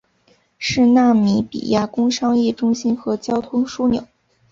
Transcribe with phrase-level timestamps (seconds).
[0.57, 4.07] 是纳米比亚工商业中心和交通枢纽。